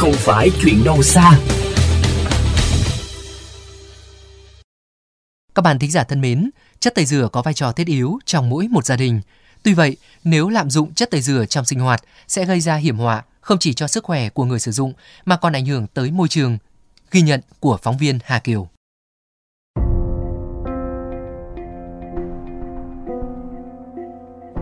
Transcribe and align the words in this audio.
không 0.00 0.12
phải 0.12 0.50
chuyện 0.62 0.84
đâu 0.84 1.02
xa. 1.02 1.38
Các 5.54 5.62
bạn 5.62 5.78
thính 5.78 5.90
giả 5.90 6.04
thân 6.04 6.20
mến, 6.20 6.50
chất 6.78 6.94
tẩy 6.94 7.06
rửa 7.06 7.28
có 7.32 7.42
vai 7.42 7.54
trò 7.54 7.72
thiết 7.72 7.86
yếu 7.86 8.18
trong 8.24 8.50
mỗi 8.50 8.68
một 8.68 8.84
gia 8.86 8.96
đình. 8.96 9.20
Tuy 9.62 9.74
vậy, 9.74 9.96
nếu 10.24 10.48
lạm 10.48 10.70
dụng 10.70 10.94
chất 10.94 11.10
tẩy 11.10 11.20
rửa 11.22 11.46
trong 11.46 11.64
sinh 11.64 11.80
hoạt 11.80 12.02
sẽ 12.28 12.44
gây 12.44 12.60
ra 12.60 12.76
hiểm 12.76 12.98
họa 12.98 13.22
không 13.40 13.58
chỉ 13.58 13.74
cho 13.74 13.88
sức 13.88 14.04
khỏe 14.04 14.28
của 14.28 14.44
người 14.44 14.60
sử 14.60 14.72
dụng 14.72 14.92
mà 15.24 15.36
còn 15.36 15.52
ảnh 15.52 15.66
hưởng 15.66 15.86
tới 15.86 16.10
môi 16.10 16.28
trường. 16.28 16.58
Ghi 17.10 17.22
nhận 17.22 17.40
của 17.60 17.78
phóng 17.82 17.98
viên 17.98 18.18
Hà 18.24 18.38
Kiều. 18.38 18.68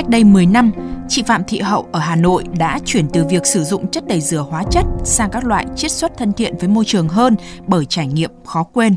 Cách 0.00 0.10
đây 0.10 0.24
10 0.24 0.46
năm, 0.46 0.72
chị 1.08 1.22
Phạm 1.26 1.40
Thị 1.48 1.58
Hậu 1.58 1.86
ở 1.92 2.00
Hà 2.00 2.16
Nội 2.16 2.42
đã 2.58 2.78
chuyển 2.84 3.04
từ 3.14 3.24
việc 3.30 3.46
sử 3.46 3.60
dụng 3.60 3.90
chất 3.90 4.04
tẩy 4.08 4.20
rửa 4.20 4.44
hóa 4.50 4.62
chất 4.70 4.84
sang 5.04 5.28
các 5.32 5.44
loại 5.44 5.64
chiết 5.76 5.90
xuất 5.90 6.10
thân 6.18 6.32
thiện 6.36 6.54
với 6.60 6.68
môi 6.68 6.84
trường 6.86 7.08
hơn 7.08 7.36
bởi 7.66 7.84
trải 7.88 8.06
nghiệm 8.06 8.30
khó 8.44 8.64
quên. 8.74 8.92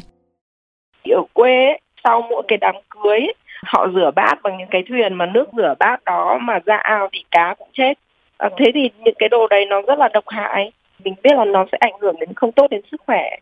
Ở 1.09 1.21
quê 1.33 1.77
sau 2.03 2.21
mỗi 2.29 2.43
cái 2.47 2.57
đám 2.57 2.75
cưới 2.89 3.19
họ 3.65 3.87
rửa 3.95 4.11
bát 4.15 4.41
bằng 4.43 4.57
những 4.57 4.67
cái 4.71 4.83
thuyền 4.89 5.13
mà 5.13 5.25
nước 5.25 5.45
rửa 5.57 5.73
bát 5.79 6.03
đó 6.03 6.37
mà 6.41 6.59
ra 6.65 6.77
ao 6.77 7.09
thì 7.11 7.23
cá 7.31 7.55
cũng 7.59 7.69
chết. 7.73 7.93
À, 8.37 8.49
thế 8.57 8.65
thì 8.73 8.89
những 9.03 9.15
cái 9.19 9.29
đồ 9.29 9.47
đấy 9.47 9.65
nó 9.65 9.81
rất 9.81 9.99
là 9.99 10.09
độc 10.13 10.25
hại. 10.27 10.71
Mình 11.03 11.13
biết 11.23 11.33
là 11.37 11.45
nó 11.45 11.65
sẽ 11.71 11.77
ảnh 11.79 11.99
hưởng 12.01 12.19
đến 12.19 12.33
không 12.35 12.51
tốt 12.51 12.67
đến 12.69 12.81
sức 12.91 13.01
khỏe. 13.05 13.37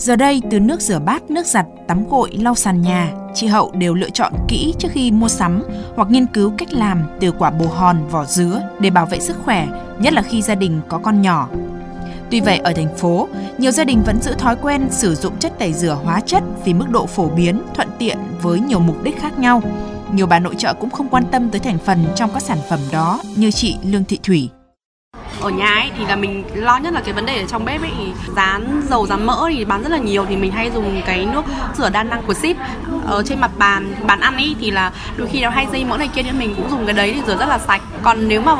Giờ 0.00 0.16
đây, 0.16 0.42
từ 0.50 0.60
nước 0.60 0.80
rửa 0.80 0.98
bát, 0.98 1.30
nước 1.30 1.46
giặt, 1.46 1.66
tắm 1.88 2.08
gội, 2.08 2.30
lau 2.32 2.54
sàn 2.54 2.82
nhà, 2.82 3.12
chị 3.34 3.46
Hậu 3.46 3.72
đều 3.74 3.94
lựa 3.94 4.10
chọn 4.10 4.32
kỹ 4.48 4.74
trước 4.78 4.88
khi 4.92 5.10
mua 5.10 5.28
sắm 5.28 5.62
hoặc 5.96 6.10
nghiên 6.10 6.26
cứu 6.26 6.52
cách 6.58 6.72
làm 6.72 7.02
từ 7.20 7.32
quả 7.32 7.50
bồ 7.50 7.66
hòn, 7.66 8.08
vỏ 8.08 8.24
dứa 8.24 8.62
để 8.80 8.90
bảo 8.90 9.06
vệ 9.06 9.20
sức 9.20 9.36
khỏe, 9.44 9.68
nhất 9.98 10.12
là 10.12 10.22
khi 10.22 10.42
gia 10.42 10.54
đình 10.54 10.80
có 10.88 10.98
con 10.98 11.22
nhỏ. 11.22 11.48
Tuy 12.30 12.40
vậy, 12.40 12.58
ở 12.58 12.72
thành 12.76 12.96
phố, 12.96 13.28
nhiều 13.58 13.70
gia 13.70 13.84
đình 13.84 14.02
vẫn 14.06 14.22
giữ 14.22 14.34
thói 14.34 14.56
quen 14.56 14.86
sử 14.90 15.14
dụng 15.14 15.38
chất 15.38 15.58
tẩy 15.58 15.72
rửa 15.72 15.98
hóa 16.04 16.20
chất 16.20 16.42
vì 16.64 16.74
mức 16.74 16.90
độ 16.90 17.06
phổ 17.06 17.28
biến, 17.28 17.62
thuận 17.74 17.88
tiện 17.98 18.18
với 18.42 18.60
nhiều 18.60 18.80
mục 18.80 19.02
đích 19.02 19.20
khác 19.20 19.38
nhau. 19.38 19.62
Nhiều 20.12 20.26
bà 20.26 20.38
nội 20.38 20.54
trợ 20.58 20.74
cũng 20.74 20.90
không 20.90 21.08
quan 21.08 21.24
tâm 21.32 21.50
tới 21.50 21.60
thành 21.60 21.78
phần 21.78 22.04
trong 22.16 22.30
các 22.34 22.42
sản 22.42 22.58
phẩm 22.68 22.80
đó 22.92 23.20
như 23.36 23.50
chị 23.50 23.76
Lương 23.82 24.04
Thị 24.04 24.18
Thủy 24.22 24.50
ở 25.40 25.50
nhà 25.50 25.74
ấy 25.74 25.90
thì 25.98 26.04
là 26.04 26.16
mình 26.16 26.44
lo 26.54 26.76
nhất 26.76 26.92
là 26.92 27.00
cái 27.00 27.14
vấn 27.14 27.26
đề 27.26 27.40
ở 27.40 27.46
trong 27.46 27.64
bếp 27.64 27.82
ấy. 27.82 27.92
Dán 28.36 28.82
dầu 28.90 29.06
dán 29.06 29.26
mỡ 29.26 29.46
thì 29.48 29.64
bán 29.64 29.82
rất 29.82 29.92
là 29.92 29.98
nhiều 29.98 30.26
thì 30.28 30.36
mình 30.36 30.52
hay 30.52 30.70
dùng 30.74 31.02
cái 31.06 31.26
nước 31.32 31.42
rửa 31.78 31.90
đa 31.90 32.02
năng 32.02 32.22
của 32.22 32.34
ship 32.34 32.56
ở 33.06 33.22
trên 33.26 33.40
mặt 33.40 33.50
bàn 33.58 33.94
bàn 34.06 34.20
ăn 34.20 34.36
ấy 34.36 34.56
thì 34.60 34.70
là 34.70 34.92
đôi 35.16 35.28
khi 35.32 35.40
nó 35.40 35.50
hay 35.50 35.66
dây 35.72 35.84
mỡ 35.84 35.96
này 35.96 36.08
kia 36.08 36.22
nên 36.22 36.38
mình 36.38 36.54
cũng 36.56 36.70
dùng 36.70 36.86
cái 36.86 36.94
đấy 36.94 37.12
thì 37.14 37.22
rửa 37.26 37.36
rất 37.36 37.48
là 37.48 37.58
sạch. 37.58 37.82
Còn 38.02 38.28
nếu 38.28 38.42
mà 38.42 38.54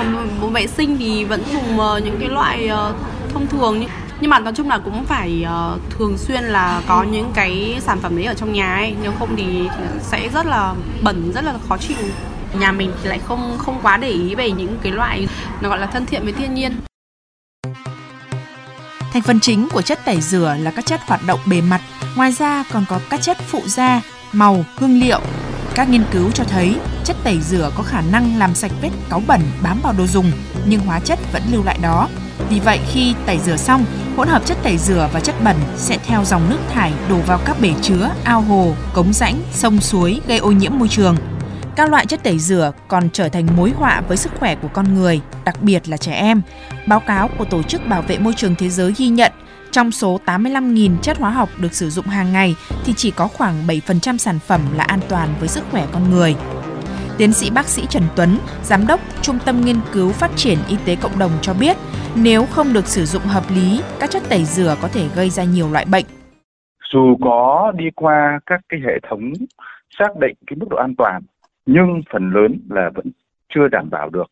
vệ 0.53 0.67
sinh 0.67 0.97
thì 0.99 1.25
vẫn 1.25 1.43
dùng 1.53 1.81
ờ, 1.81 2.01
những 2.05 2.17
cái 2.21 2.29
loại 2.29 2.67
ờ, 2.67 2.93
thông 3.33 3.47
thường 3.47 3.81
như 3.81 3.87
nhưng 4.21 4.31
mà 4.31 4.39
nói 4.39 4.53
chung 4.57 4.69
là 4.69 4.79
cũng 4.79 5.05
phải 5.05 5.47
uh, 5.75 5.81
thường 5.91 6.19
xuyên 6.19 6.43
là 6.43 6.83
có 6.87 7.03
những 7.03 7.31
cái 7.35 7.77
sản 7.81 7.99
phẩm 8.01 8.17
đấy 8.17 8.25
ở 8.25 8.35
trong 8.35 8.53
nhà 8.53 8.75
ấy. 8.75 8.95
Nếu 9.03 9.13
không 9.19 9.37
thì 9.37 9.69
sẽ 10.01 10.29
rất 10.35 10.47
là 10.47 10.75
bẩn 11.03 11.33
rất 11.35 11.45
là 11.45 11.55
khó 11.69 11.77
chịu 11.77 11.97
nhà 12.59 12.73
mình 12.73 12.93
thì 13.03 13.09
lại 13.09 13.21
không 13.29 13.59
không 13.59 13.81
quá 13.83 13.97
để 13.97 14.09
ý 14.09 14.35
về 14.35 14.51
những 14.51 14.79
cái 14.83 14.93
loại 14.93 15.29
nó 15.61 15.69
gọi 15.69 15.79
là 15.79 15.87
thân 15.87 16.07
thiện 16.07 16.25
với 16.25 16.33
thiên 16.33 16.55
nhiên 16.55 16.73
Thành 19.13 19.23
phần 19.23 19.41
chính 19.41 19.69
của 19.69 19.83
chất 19.83 19.99
tẩy 20.05 20.21
rửa 20.21 20.57
là 20.61 20.71
các 20.71 20.87
chất 20.87 21.01
hoạt 21.07 21.21
động 21.27 21.41
bề 21.47 21.61
mặt, 21.61 21.81
ngoài 22.17 22.33
ra 22.33 22.65
còn 22.73 22.85
có 22.89 23.01
các 23.11 23.23
chất 23.23 23.39
phụ 23.49 23.63
gia, 23.67 24.01
màu, 24.33 24.65
hương 24.77 25.01
liệu. 25.01 25.21
Các 25.75 25.89
nghiên 25.89 26.05
cứu 26.13 26.31
cho 26.31 26.45
thấy 26.45 26.77
chất 27.05 27.17
tẩy 27.25 27.41
rửa 27.41 27.71
có 27.77 27.83
khả 27.83 28.01
năng 28.13 28.39
làm 28.39 28.55
sạch 28.55 28.71
vết 28.83 28.91
cáu 29.11 29.23
bẩn 29.27 29.41
bám 29.63 29.81
vào 29.83 29.95
đồ 29.99 30.07
dùng, 30.07 30.33
nhưng 30.67 30.81
hóa 30.81 31.01
chất 31.01 31.19
vẫn 31.33 31.43
lưu 31.53 31.65
lại 31.65 31.79
đó. 31.83 32.09
Vì 32.51 32.61
vậy 32.61 32.81
khi 32.93 33.15
tẩy 33.27 33.39
rửa 33.39 33.57
xong, 33.57 33.85
hỗn 34.17 34.29
hợp 34.29 34.47
chất 34.47 34.59
tẩy 34.63 34.79
rửa 34.79 35.09
và 35.13 35.21
chất 35.21 35.35
bẩn 35.45 35.57
sẽ 35.77 35.99
theo 36.07 36.25
dòng 36.25 36.51
nước 36.51 36.59
thải 36.73 36.93
đổ 37.09 37.17
vào 37.27 37.41
các 37.45 37.61
bể 37.61 37.73
chứa, 37.83 38.11
ao 38.25 38.41
hồ, 38.41 38.75
cống 38.95 39.13
rãnh, 39.13 39.43
sông 39.53 39.81
suối 39.81 40.21
gây 40.27 40.39
ô 40.39 40.53
nhiễm 40.53 40.73
môi 40.79 40.89
trường. 40.89 41.17
Các 41.77 41.91
loại 41.91 42.07
chất 42.07 42.21
tẩy 42.23 42.39
rửa 42.39 42.73
còn 42.89 43.11
trở 43.13 43.29
thành 43.29 43.47
mối 43.57 43.71
họa 43.71 44.03
với 44.09 44.17
sức 44.17 44.33
khỏe 44.39 44.55
của 44.55 44.69
con 44.73 44.95
người, 44.95 45.21
đặc 45.45 45.63
biệt 45.63 45.89
là 45.89 45.97
trẻ 45.97 46.13
em. 46.13 46.43
Báo 46.87 47.01
cáo 47.01 47.29
của 47.39 47.45
Tổ 47.45 47.63
chức 47.63 47.87
Bảo 47.87 48.03
vệ 48.03 48.19
Môi 48.19 48.33
trường 48.37 48.55
Thế 48.55 48.69
giới 48.69 48.95
ghi 48.97 49.09
nhận, 49.09 49.33
trong 49.71 49.91
số 49.91 50.21
85.000 50.27 50.99
chất 51.03 51.19
hóa 51.19 51.31
học 51.31 51.49
được 51.59 51.75
sử 51.75 51.91
dụng 51.91 52.07
hàng 52.07 52.33
ngày 52.33 52.55
thì 52.85 52.93
chỉ 52.97 53.11
có 53.11 53.29
khoảng 53.29 53.55
7% 53.67 54.17
sản 54.17 54.39
phẩm 54.39 54.61
là 54.77 54.85
an 54.85 55.01
toàn 55.09 55.29
với 55.39 55.49
sức 55.49 55.65
khỏe 55.71 55.87
con 55.93 56.11
người. 56.11 56.37
Tiến 57.19 57.33
sĩ 57.33 57.51
bác 57.51 57.67
sĩ 57.67 57.87
Trần 57.91 58.03
Tuấn, 58.17 58.39
giám 58.63 58.87
đốc 58.87 59.01
Trung 59.23 59.39
tâm 59.45 59.61
Nghiên 59.61 59.81
cứu 59.93 60.13
Phát 60.13 60.31
triển 60.37 60.59
Y 60.69 60.77
tế 60.85 60.97
Cộng 60.97 61.19
đồng 61.19 61.33
cho 61.43 61.55
biết, 61.55 61.77
nếu 62.15 62.47
không 62.47 62.73
được 62.73 62.87
sử 62.87 63.05
dụng 63.05 63.23
hợp 63.23 63.45
lý, 63.55 63.83
các 64.01 64.11
chất 64.11 64.23
tẩy 64.29 64.45
rửa 64.45 64.77
có 64.83 64.89
thể 64.89 65.09
gây 65.15 65.31
ra 65.31 65.45
nhiều 65.45 65.73
loại 65.73 65.85
bệnh. 65.85 66.05
Dù 66.93 67.17
có 67.25 67.73
đi 67.77 67.85
qua 67.97 68.41
các 68.47 68.61
cái 68.69 68.81
hệ 68.87 68.99
thống 69.11 69.33
xác 69.99 70.17
định 70.21 70.35
cái 70.47 70.57
mức 70.57 70.67
độ 70.71 70.77
an 70.77 70.95
toàn 70.99 71.23
nhưng 71.73 72.03
phần 72.13 72.31
lớn 72.31 72.61
là 72.71 72.91
vẫn 72.95 73.07
chưa 73.49 73.69
đảm 73.69 73.91
bảo 73.91 74.11
được 74.11 74.31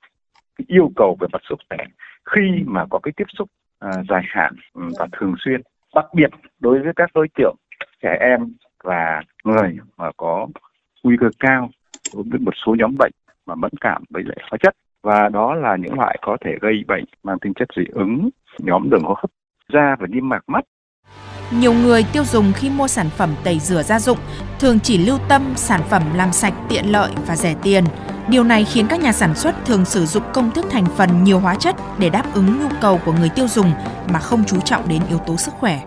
cái 0.59 0.65
yêu 0.69 0.91
cầu 0.97 1.17
về 1.21 1.29
mặt 1.33 1.43
sức 1.49 1.59
khỏe 1.69 1.79
khi 2.25 2.63
mà 2.67 2.85
có 2.91 2.99
cái 2.99 3.13
tiếp 3.17 3.25
xúc 3.39 3.49
à, 3.79 3.91
dài 4.09 4.23
hạn 4.27 4.55
ừ, 4.75 4.83
và 4.99 5.07
thường 5.13 5.35
xuyên 5.39 5.61
đặc 5.95 6.05
biệt 6.15 6.31
đối 6.61 6.83
với 6.83 6.93
các 6.97 7.11
đối 7.15 7.29
tượng 7.35 7.57
trẻ 8.03 8.17
em 8.21 8.53
và 8.85 9.23
người 9.45 9.77
mà 9.97 10.11
có 10.17 10.49
nguy 11.03 11.17
cơ 11.21 11.31
cao 11.39 11.71
đối 12.15 12.25
với 12.31 12.41
một 12.41 12.55
số 12.67 12.75
nhóm 12.79 12.95
bệnh 12.99 13.13
mà 13.47 13.55
mẫn 13.55 13.71
cảm 13.81 14.03
với 14.11 14.23
lại 14.27 14.39
hóa 14.51 14.59
chất. 14.63 14.75
Và 15.03 15.29
đó 15.29 15.55
là 15.55 15.77
những 15.77 15.95
loại 15.95 16.19
có 16.23 16.37
thể 16.41 16.59
gây 16.61 16.85
bệnh 16.89 17.05
mang 17.23 17.39
tính 17.39 17.55
chất 17.55 17.69
dị 17.77 17.85
ứng 17.93 18.29
nhóm 18.59 18.91
đường 18.91 19.03
hô 19.03 19.15
hấp 19.15 19.31
da 19.73 19.97
và 19.99 20.07
niêm 20.07 20.29
mạc 20.29 20.45
mắt 20.47 20.65
nhiều 21.51 21.73
người 21.73 22.03
tiêu 22.03 22.25
dùng 22.25 22.53
khi 22.53 22.71
mua 22.71 22.89
sản 22.89 23.11
phẩm 23.17 23.35
tẩy 23.45 23.59
rửa 23.59 23.83
gia 23.83 24.01
dụng 24.01 24.19
thường 24.59 24.81
chỉ 24.81 24.99
lưu 24.99 25.19
tâm 25.29 25.53
sản 25.57 25.81
phẩm 25.91 26.03
làm 26.15 26.33
sạch, 26.33 26.55
tiện 26.69 26.93
lợi 26.93 27.11
và 27.27 27.37
rẻ 27.37 27.55
tiền. 27.63 27.85
Điều 28.29 28.45
này 28.45 28.65
khiến 28.65 28.87
các 28.89 29.01
nhà 29.01 29.13
sản 29.13 29.35
xuất 29.35 29.55
thường 29.67 29.85
sử 29.85 30.07
dụng 30.07 30.23
công 30.35 30.51
thức 30.51 30.67
thành 30.71 30.87
phần 30.97 31.25
nhiều 31.25 31.39
hóa 31.39 31.55
chất 31.55 31.77
để 31.99 32.11
đáp 32.11 32.35
ứng 32.35 32.63
nhu 32.63 32.69
cầu 32.81 33.01
của 33.05 33.13
người 33.13 33.29
tiêu 33.29 33.49
dùng 33.49 33.73
mà 34.09 34.19
không 34.19 34.45
chú 34.45 34.61
trọng 34.61 34.89
đến 34.89 35.03
yếu 35.09 35.19
tố 35.19 35.37
sức 35.37 35.55
khỏe. 35.61 35.81